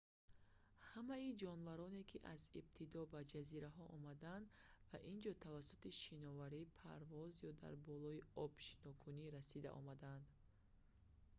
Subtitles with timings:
[0.91, 4.45] ҳамаи ҷонвароне ки аз ибтидо ба ҷазираҳо омаданд
[4.89, 10.25] ба ин ҷо тавассути шиноварӣ парвоз ё дар болои об шинокунӣ расида омадаанд